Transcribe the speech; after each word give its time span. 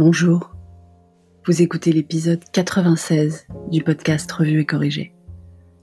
Bonjour. 0.00 0.54
Vous 1.44 1.60
écoutez 1.60 1.90
l'épisode 1.90 2.38
96 2.52 3.48
du 3.68 3.82
podcast 3.82 4.30
Revue 4.30 4.60
et 4.60 4.64
Corrigé. 4.64 5.12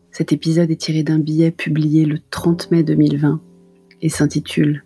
Cet 0.10 0.31
épisode 0.31 0.71
est 0.71 0.79
tiré 0.79 1.03
d'un 1.03 1.19
billet 1.19 1.51
publié 1.51 2.05
le 2.05 2.20
30 2.29 2.71
mai 2.71 2.83
2020 2.83 3.41
et 4.01 4.07
s'intitule 4.07 4.85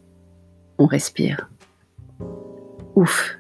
On 0.80 0.88
respire. 0.88 1.52
Ouf. 2.96 3.38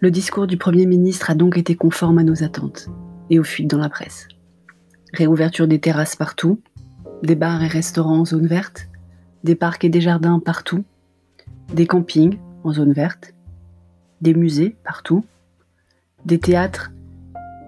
Le 0.00 0.10
discours 0.10 0.48
du 0.48 0.56
Premier 0.56 0.86
ministre 0.86 1.30
a 1.30 1.36
donc 1.36 1.56
été 1.56 1.76
conforme 1.76 2.18
à 2.18 2.24
nos 2.24 2.42
attentes 2.42 2.88
et 3.30 3.38
aux 3.38 3.44
fuites 3.44 3.70
dans 3.70 3.78
la 3.78 3.88
presse. 3.88 4.26
Réouverture 5.12 5.68
des 5.68 5.78
terrasses 5.78 6.16
partout, 6.16 6.60
des 7.22 7.36
bars 7.36 7.62
et 7.62 7.68
restaurants 7.68 8.18
en 8.18 8.24
zone 8.24 8.48
verte, 8.48 8.88
des 9.44 9.54
parcs 9.54 9.84
et 9.84 9.90
des 9.90 10.00
jardins 10.00 10.40
partout, 10.40 10.84
des 11.72 11.86
campings 11.86 12.40
en 12.64 12.72
zone 12.72 12.94
verte, 12.94 13.35
des 14.20 14.34
musées 14.34 14.76
partout, 14.84 15.24
des 16.24 16.38
théâtres 16.38 16.92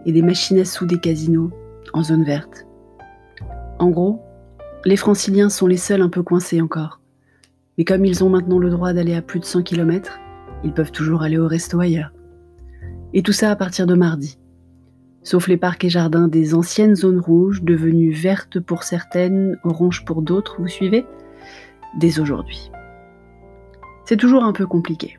et 0.06 0.12
des 0.12 0.22
machines 0.22 0.58
à 0.58 0.64
sous 0.64 0.86
des 0.86 0.98
casinos 0.98 1.50
en 1.92 2.02
zone 2.02 2.24
verte. 2.24 2.66
En 3.78 3.90
gros, 3.90 4.20
les 4.84 4.96
franciliens 4.96 5.48
sont 5.48 5.66
les 5.66 5.76
seuls 5.76 6.02
un 6.02 6.08
peu 6.08 6.22
coincés 6.22 6.60
encore. 6.60 7.00
Mais 7.76 7.84
comme 7.84 8.04
ils 8.04 8.24
ont 8.24 8.30
maintenant 8.30 8.58
le 8.58 8.70
droit 8.70 8.92
d'aller 8.92 9.14
à 9.14 9.22
plus 9.22 9.40
de 9.40 9.44
100 9.44 9.62
km, 9.62 10.18
ils 10.64 10.72
peuvent 10.72 10.92
toujours 10.92 11.22
aller 11.22 11.38
au 11.38 11.46
resto 11.46 11.78
ailleurs. 11.78 12.12
Et 13.12 13.22
tout 13.22 13.32
ça 13.32 13.50
à 13.50 13.56
partir 13.56 13.86
de 13.86 13.94
mardi. 13.94 14.38
Sauf 15.22 15.46
les 15.46 15.56
parcs 15.56 15.84
et 15.84 15.90
jardins 15.90 16.28
des 16.28 16.54
anciennes 16.54 16.96
zones 16.96 17.20
rouges, 17.20 17.62
devenues 17.62 18.12
vertes 18.12 18.60
pour 18.60 18.82
certaines, 18.82 19.58
oranges 19.62 20.04
pour 20.04 20.22
d'autres, 20.22 20.56
vous 20.58 20.68
suivez 20.68 21.06
Dès 21.98 22.20
aujourd'hui. 22.20 22.70
C'est 24.04 24.16
toujours 24.16 24.44
un 24.44 24.52
peu 24.52 24.66
compliqué 24.66 25.18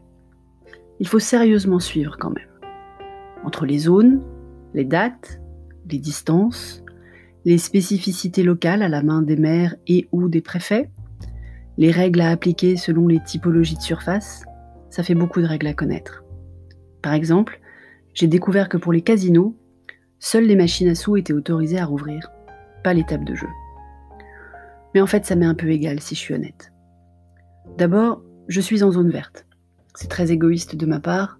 il 1.00 1.08
faut 1.08 1.19
sérieusement 1.19 1.80
suivre 1.80 2.17
quand 2.19 2.31
même. 2.31 2.47
Entre 3.44 3.66
les 3.66 3.80
zones, 3.80 4.22
les 4.73 4.83
dates, 4.83 5.39
les 5.89 6.00
distances, 6.00 6.83
les 7.45 7.58
spécificités 7.58 8.44
locales 8.44 8.83
à 8.83 8.89
la 8.89 9.02
main 9.02 9.22
des 9.22 9.38
maires 9.38 9.75
et 9.88 10.08
ou 10.11 10.27
des 10.27 10.42
préfets, 10.42 10.89
les 11.77 11.92
règles 11.92 12.22
à 12.22 12.30
appliquer 12.30 12.75
selon 12.75 13.08
les 13.08 13.23
typologies 13.23 13.77
de 13.77 13.81
surface, 13.81 14.44
ça 14.89 15.03
fait 15.03 15.16
beaucoup 15.16 15.42
de 15.42 15.47
règles 15.47 15.67
à 15.67 15.73
connaître. 15.73 16.23
Par 17.02 17.14
exemple, 17.14 17.61
j'ai 18.14 18.27
découvert 18.27 18.67
que 18.67 18.77
pour 18.77 18.92
les 18.92 19.02
casinos, 19.02 19.55
seules 20.20 20.45
les 20.45 20.58
machines 20.58 20.89
à 20.89 20.95
sous 20.95 21.16
étaient 21.16 21.33
autorisées 21.33 21.80
à 21.80 21.86
rouvrir, 21.86 22.30
pas 22.83 22.94
les 22.94 23.05
tables 23.05 23.25
de 23.25 23.36
jeu. 23.36 23.47
Mais 24.94 25.02
en 25.02 25.08
fait, 25.08 25.25
ça 25.25 25.36
m'est 25.36 25.45
un 25.45 25.55
peu 25.55 25.70
égal 25.70 26.02
si 26.02 26.16
je 26.16 26.20
suis 26.20 26.33
honnête. 26.33 26.73
D'abord, 27.77 28.22
je 28.47 28.59
suis 28.59 28.83
en 28.83 28.92
zone 28.92 29.11
verte. 29.11 29.45
C'est 29.95 30.09
très 30.09 30.32
égoïste 30.32 30.76
de 30.76 30.86
ma 30.86 31.00
part, 31.00 31.40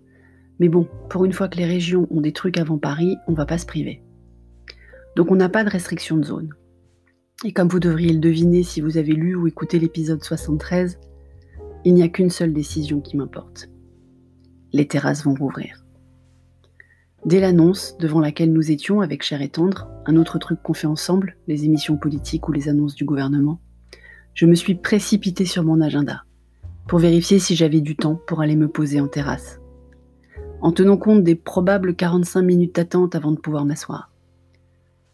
mais 0.60 0.70
bon, 0.70 0.88
pour 1.10 1.26
une 1.26 1.34
fois 1.34 1.48
que 1.48 1.58
les 1.58 1.66
régions 1.66 2.08
ont 2.12 2.22
des 2.22 2.34
trucs 2.34 2.58
avant 2.58 2.78
Paris, 2.78 3.18
on 3.28 3.34
va 3.34 3.46
pas 3.46 3.58
se 3.58 3.66
priver. 3.66 4.04
Donc 5.16 5.32
on 5.32 5.36
n'a 5.36 5.50
pas 5.50 5.64
de 5.64 5.70
restriction 5.70 6.18
de 6.18 6.26
zone. 6.26 6.54
Et 7.46 7.54
comme 7.54 7.70
vous 7.70 7.80
devriez 7.80 8.12
le 8.12 8.20
deviner 8.20 8.64
si 8.64 8.82
vous 8.82 8.98
avez 8.98 9.14
lu 9.14 9.36
ou 9.36 9.48
écouté 9.48 9.80
l'épisode 9.80 10.24
73, 10.24 11.00
il 11.86 11.94
n'y 11.94 12.04
a 12.04 12.10
qu'une 12.10 12.30
seule 12.30 12.54
décision 12.54 13.00
qui 13.00 13.16
m'importe. 13.16 13.70
Les 14.74 14.88
terrasses 14.88 15.24
vont 15.24 15.36
rouvrir. 15.36 15.86
Dès 17.26 17.40
l'annonce 17.40 17.98
devant 17.98 18.20
laquelle 18.20 18.52
nous 18.52 18.72
étions 18.72 19.02
avec 19.02 19.24
Cher 19.24 19.42
et 19.42 19.50
Tendre, 19.50 19.90
un 20.06 20.18
autre 20.18 20.40
truc 20.40 20.62
qu'on 20.62 20.74
fait 20.74 20.88
ensemble, 20.88 21.38
les 21.48 21.66
émissions 21.66 21.98
politiques 21.98 22.48
ou 22.48 22.52
les 22.52 22.68
annonces 22.68 22.96
du 22.96 23.06
gouvernement, 23.06 23.62
je 24.34 24.46
me 24.46 24.56
suis 24.56 24.76
précipitée 24.76 25.46
sur 25.46 25.64
mon 25.64 25.82
agenda 25.82 26.24
pour 26.90 26.98
vérifier 26.98 27.38
si 27.38 27.56
j'avais 27.56 27.82
du 27.82 27.96
temps 27.96 28.16
pour 28.16 28.42
aller 28.42 28.56
me 28.56 28.68
poser 28.68 29.00
en 29.00 29.08
terrasse, 29.08 29.62
en 30.60 30.72
tenant 30.72 30.98
compte 30.98 31.24
des 31.24 31.36
probables 31.36 31.96
45 31.96 32.42
minutes 32.42 32.76
d'attente 32.76 33.14
avant 33.14 33.32
de 33.32 33.38
pouvoir 33.38 33.64
m'asseoir. 33.64 34.12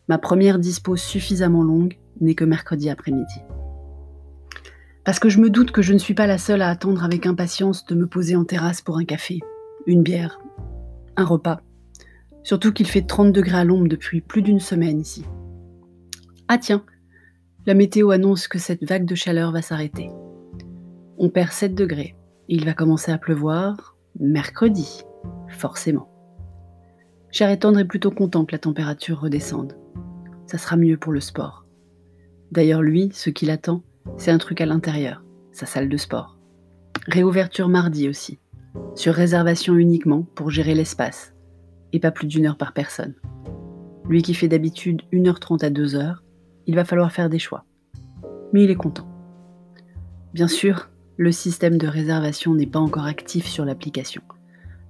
Ma 0.07 0.17
première 0.17 0.57
dispo 0.57 0.95
suffisamment 0.95 1.63
longue 1.63 1.99
n'est 2.21 2.33
que 2.33 2.45
mercredi 2.45 2.89
après-midi. 2.89 3.41
Parce 5.03 5.19
que 5.19 5.27
je 5.27 5.41
me 5.41 5.49
doute 5.49 5.71
que 5.71 5.81
je 5.81 5.91
ne 5.91 5.97
suis 5.97 6.13
pas 6.13 6.27
la 6.27 6.37
seule 6.37 6.61
à 6.61 6.69
attendre 6.69 7.03
avec 7.03 7.25
impatience 7.25 7.85
de 7.85 7.95
me 7.95 8.07
poser 8.07 8.37
en 8.37 8.45
terrasse 8.45 8.81
pour 8.81 8.97
un 8.97 9.05
café, 9.05 9.41
une 9.85 10.01
bière, 10.01 10.39
un 11.17 11.25
repas. 11.25 11.59
Surtout 12.43 12.71
qu'il 12.71 12.87
fait 12.87 13.05
30 13.05 13.33
degrés 13.33 13.57
à 13.57 13.65
l'ombre 13.65 13.89
depuis 13.89 14.21
plus 14.21 14.41
d'une 14.41 14.61
semaine 14.61 15.01
ici. 15.01 15.25
Ah 16.47 16.57
tiens, 16.57 16.85
la 17.65 17.73
météo 17.73 18.11
annonce 18.11 18.47
que 18.47 18.59
cette 18.59 18.87
vague 18.87 19.05
de 19.05 19.15
chaleur 19.15 19.51
va 19.51 19.61
s'arrêter. 19.61 20.09
On 21.17 21.29
perd 21.29 21.51
7 21.51 21.73
degrés. 21.75 22.15
Il 22.49 22.65
va 22.65 22.73
commencer 22.73 23.11
à 23.11 23.17
pleuvoir 23.17 23.95
mercredi, 24.19 25.03
forcément. 25.47 26.09
Cher 27.31 27.49
et 27.49 27.59
tendre 27.59 27.79
est 27.79 27.85
plutôt 27.85 28.11
content 28.11 28.45
que 28.45 28.51
la 28.51 28.59
température 28.59 29.21
redescende. 29.21 29.77
Ça 30.45 30.57
sera 30.57 30.75
mieux 30.75 30.97
pour 30.97 31.11
le 31.11 31.19
sport. 31.21 31.65
D'ailleurs, 32.51 32.81
lui, 32.81 33.09
ce 33.13 33.29
qu'il 33.29 33.49
attend, 33.49 33.81
c'est 34.17 34.31
un 34.31 34.37
truc 34.37 34.61
à 34.61 34.65
l'intérieur, 34.65 35.23
sa 35.51 35.65
salle 35.65 35.89
de 35.89 35.97
sport. 35.97 36.37
Réouverture 37.07 37.69
mardi 37.69 38.09
aussi, 38.09 38.39
sur 38.95 39.13
réservation 39.13 39.75
uniquement 39.75 40.23
pour 40.35 40.49
gérer 40.49 40.75
l'espace, 40.75 41.33
et 41.93 41.99
pas 41.99 42.11
plus 42.11 42.27
d'une 42.27 42.45
heure 42.45 42.57
par 42.57 42.73
personne. 42.73 43.15
Lui 44.07 44.21
qui 44.21 44.33
fait 44.33 44.47
d'habitude 44.47 45.01
1h30 45.11 45.65
à 45.65 45.69
2h, 45.69 46.17
il 46.67 46.75
va 46.75 46.85
falloir 46.85 47.11
faire 47.11 47.29
des 47.29 47.39
choix. 47.39 47.65
Mais 48.53 48.63
il 48.63 48.71
est 48.71 48.75
content. 48.75 49.07
Bien 50.33 50.47
sûr, 50.47 50.89
le 51.17 51.31
système 51.31 51.77
de 51.77 51.87
réservation 51.87 52.53
n'est 52.53 52.65
pas 52.65 52.79
encore 52.79 53.05
actif 53.05 53.45
sur 53.45 53.63
l'application. 53.63 54.21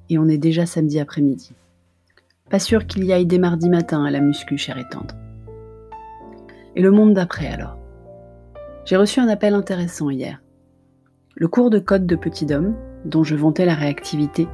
Et 0.09 0.18
on 0.18 0.28
est 0.28 0.38
déjà 0.38 0.66
samedi 0.66 1.00
après-midi. 1.00 1.52
Pas 2.50 2.59
sûr 2.59 2.88
qu'il 2.88 3.03
y 3.06 3.13
aille 3.13 3.25
dès 3.25 3.38
mardi 3.38 3.69
matin 3.69 4.03
à 4.06 4.12
la 4.12 4.22
muscu, 4.22 4.58
chère 4.58 4.78
et 4.78 4.90
tendre. 4.90 5.16
Et 6.75 6.81
le 6.81 6.91
monde 6.91 7.13
d'après 7.13 7.47
alors? 7.47 7.78
J'ai 8.86 8.97
reçu 8.97 9.19
un 9.19 9.28
appel 9.28 9.53
intéressant 9.53 10.09
hier. 10.09 10.41
Le 11.36 11.47
cours 11.47 11.69
de 11.69 11.80
code 11.80 12.06
de 12.06 12.16
petit 12.16 12.52
homme, 12.53 12.75
dont 13.03 13.24
je 13.24 13.36
vantais 13.36 13.66
la 13.66 13.75
réactivité, 13.75 14.47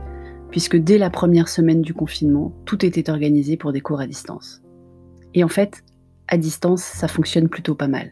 puisque 0.50 0.78
dès 0.78 0.98
la 0.98 1.10
première 1.10 1.48
semaine 1.48 1.82
du 1.82 1.94
confinement, 1.94 2.54
tout 2.66 2.86
était 2.86 3.10
organisé 3.10 3.56
pour 3.56 3.72
des 3.72 3.82
cours 3.82 4.02
à 4.02 4.08
distance. 4.08 4.62
Et 5.34 5.44
en 5.44 5.48
fait, 5.48 5.84
à 6.28 6.38
distance, 6.38 6.82
ça 6.82 7.08
fonctionne 7.08 7.50
plutôt 7.50 7.76
pas 7.76 7.88
mal. 7.88 8.12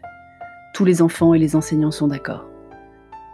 Tous 0.74 0.86
les 0.86 1.02
enfants 1.02 1.34
et 1.34 1.40
les 1.40 1.56
enseignants 1.56 1.92
sont 1.92 2.08
d'accord. 2.08 2.46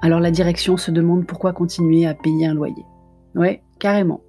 Alors 0.05 0.19
la 0.19 0.29
direction 0.29 0.77
se 0.77 0.91
demande 0.91 1.25
pourquoi 1.25 1.51
continuer 1.51 2.05
à 2.05 2.13
payer 2.13 2.45
un 2.45 2.53
loyer. 2.53 2.85
Ouais, 3.33 3.63
carrément. 3.79 4.21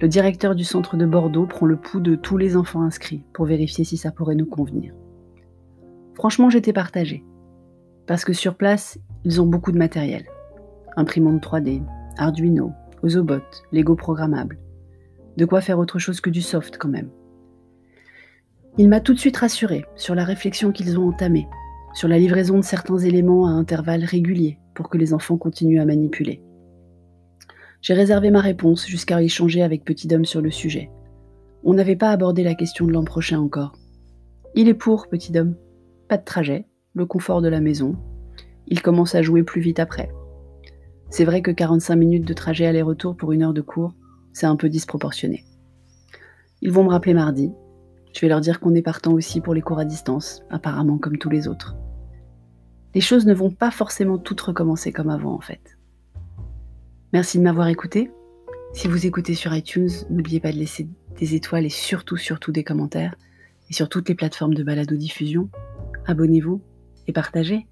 Le 0.00 0.06
directeur 0.06 0.54
du 0.54 0.62
centre 0.62 0.96
de 0.96 1.04
Bordeaux 1.04 1.44
prend 1.44 1.66
le 1.66 1.74
pouls 1.74 1.98
de 1.98 2.14
tous 2.14 2.36
les 2.36 2.56
enfants 2.56 2.82
inscrits 2.82 3.24
pour 3.32 3.46
vérifier 3.46 3.82
si 3.82 3.96
ça 3.96 4.12
pourrait 4.12 4.36
nous 4.36 4.46
convenir. 4.46 4.94
Franchement, 6.14 6.50
j'étais 6.50 6.72
partagée. 6.72 7.24
Parce 8.06 8.24
que 8.24 8.32
sur 8.32 8.54
place, 8.54 8.96
ils 9.24 9.42
ont 9.42 9.46
beaucoup 9.46 9.72
de 9.72 9.76
matériel. 9.76 10.24
Imprimante 10.94 11.42
3D, 11.42 11.82
Arduino, 12.16 12.70
Ozobot, 13.02 13.42
Lego 13.72 13.96
programmable. 13.96 14.60
De 15.36 15.44
quoi 15.46 15.62
faire 15.62 15.80
autre 15.80 15.98
chose 15.98 16.20
que 16.20 16.30
du 16.30 16.42
soft 16.42 16.78
quand 16.78 16.90
même. 16.90 17.10
Il 18.78 18.88
m'a 18.88 19.00
tout 19.00 19.14
de 19.14 19.18
suite 19.18 19.38
rassuré 19.38 19.84
sur 19.96 20.14
la 20.14 20.22
réflexion 20.22 20.70
qu'ils 20.70 20.96
ont 20.96 21.08
entamée, 21.08 21.48
sur 21.94 22.08
la 22.08 22.18
livraison 22.18 22.58
de 22.58 22.64
certains 22.64 22.98
éléments 22.98 23.46
à 23.46 23.50
intervalles 23.50 24.04
réguliers, 24.04 24.58
pour 24.74 24.88
que 24.88 24.98
les 24.98 25.12
enfants 25.12 25.36
continuent 25.36 25.80
à 25.80 25.84
manipuler. 25.84 26.42
J'ai 27.82 27.94
réservé 27.94 28.30
ma 28.30 28.40
réponse 28.40 28.86
jusqu'à 28.86 29.20
échanger 29.20 29.62
avec 29.62 29.84
Petit 29.84 30.06
Dom 30.06 30.24
sur 30.24 30.40
le 30.40 30.50
sujet. 30.50 30.90
On 31.64 31.74
n'avait 31.74 31.96
pas 31.96 32.10
abordé 32.10 32.44
la 32.44 32.54
question 32.54 32.86
de 32.86 32.92
l'an 32.92 33.04
prochain 33.04 33.40
encore. 33.40 33.76
Il 34.54 34.68
est 34.68 34.74
pour, 34.74 35.08
Petit 35.08 35.32
Dom. 35.32 35.56
Pas 36.08 36.16
de 36.16 36.24
trajet, 36.24 36.66
le 36.94 37.06
confort 37.06 37.42
de 37.42 37.48
la 37.48 37.60
maison. 37.60 37.96
Il 38.68 38.82
commence 38.82 39.14
à 39.14 39.22
jouer 39.22 39.42
plus 39.42 39.60
vite 39.60 39.80
après. 39.80 40.10
C'est 41.10 41.24
vrai 41.24 41.42
que 41.42 41.50
45 41.50 41.96
minutes 41.96 42.26
de 42.26 42.34
trajet 42.34 42.66
aller-retour 42.66 43.16
pour 43.16 43.32
une 43.32 43.42
heure 43.42 43.52
de 43.52 43.60
cours, 43.60 43.94
c'est 44.32 44.46
un 44.46 44.56
peu 44.56 44.68
disproportionné. 44.68 45.44
Ils 46.62 46.72
vont 46.72 46.84
me 46.84 46.90
rappeler 46.90 47.14
mardi. 47.14 47.52
Je 48.14 48.20
vais 48.20 48.28
leur 48.28 48.40
dire 48.40 48.60
qu'on 48.60 48.74
est 48.74 48.82
partant 48.82 49.12
aussi 49.12 49.40
pour 49.40 49.54
les 49.54 49.62
cours 49.62 49.78
à 49.78 49.84
distance, 49.84 50.42
apparemment 50.50 50.98
comme 50.98 51.18
tous 51.18 51.30
les 51.30 51.48
autres 51.48 51.76
les 52.94 53.00
choses 53.00 53.26
ne 53.26 53.34
vont 53.34 53.50
pas 53.50 53.70
forcément 53.70 54.18
toutes 54.18 54.40
recommencer 54.40 54.92
comme 54.92 55.10
avant 55.10 55.34
en 55.34 55.40
fait. 55.40 55.78
Merci 57.12 57.38
de 57.38 57.42
m'avoir 57.42 57.68
écouté. 57.68 58.10
Si 58.72 58.88
vous 58.88 59.06
écoutez 59.06 59.34
sur 59.34 59.54
iTunes, 59.54 59.90
n'oubliez 60.08 60.40
pas 60.40 60.52
de 60.52 60.56
laisser 60.56 60.88
des 61.18 61.34
étoiles 61.34 61.66
et 61.66 61.70
surtout, 61.70 62.16
surtout 62.16 62.52
des 62.52 62.64
commentaires. 62.64 63.14
Et 63.68 63.74
sur 63.74 63.88
toutes 63.88 64.08
les 64.08 64.14
plateformes 64.14 64.54
de 64.54 64.62
balado-diffusion, 64.62 65.50
abonnez-vous 66.06 66.62
et 67.06 67.12
partagez. 67.12 67.66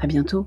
À 0.00 0.06
bientôt. 0.06 0.46